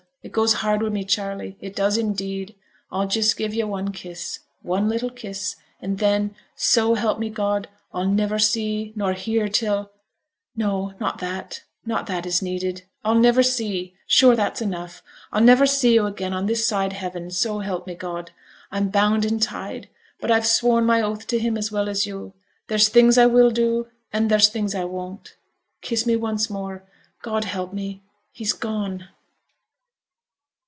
It 0.23 0.31
goes 0.31 0.53
hard 0.53 0.83
wi' 0.83 0.89
me, 0.89 1.03
Charley, 1.03 1.57
it 1.61 1.75
does 1.75 1.97
indeed. 1.97 2.53
I'll 2.91 3.07
just 3.07 3.37
give 3.37 3.55
yo' 3.55 3.65
one 3.65 3.91
kiss 3.91 4.37
one 4.61 4.87
little 4.87 5.09
kiss 5.09 5.55
and 5.81 5.97
then, 5.97 6.35
so 6.55 6.93
help 6.93 7.17
me 7.17 7.27
God, 7.31 7.67
I'll 7.91 8.05
niver 8.07 8.37
see 8.37 8.93
nor 8.95 9.13
hear 9.13 9.47
till 9.47 9.89
no, 10.55 10.93
not 10.99 11.17
that, 11.21 11.63
not 11.87 12.05
that 12.05 12.27
is 12.27 12.39
needed 12.39 12.83
I'll 13.03 13.15
niver 13.15 13.41
see 13.41 13.95
sure 14.05 14.35
that's 14.35 14.61
enough 14.61 15.01
I'll 15.31 15.41
never 15.41 15.65
see 15.65 15.95
yo' 15.95 16.05
again 16.05 16.33
on 16.33 16.45
this 16.45 16.67
side 16.67 16.93
heaven, 16.93 17.31
so 17.31 17.57
help 17.61 17.87
me 17.87 17.95
God! 17.95 18.29
I'm 18.71 18.89
bound 18.89 19.25
and 19.25 19.41
tied, 19.41 19.89
but 20.19 20.29
I've 20.29 20.45
sworn 20.45 20.85
my 20.85 21.01
oath 21.01 21.25
to 21.25 21.39
him 21.39 21.57
as 21.57 21.71
well 21.71 21.89
as 21.89 22.05
yo': 22.05 22.35
there's 22.67 22.89
things 22.89 23.17
I 23.17 23.25
will 23.25 23.49
do, 23.49 23.87
and 24.13 24.29
there's 24.29 24.49
things 24.49 24.75
I 24.75 24.83
won't. 24.83 25.35
Kiss 25.81 26.05
me 26.05 26.15
once 26.15 26.47
more. 26.47 26.83
God 27.23 27.45
help 27.45 27.73
me, 27.73 28.03
he's 28.31 28.53
gone!' 28.53 29.07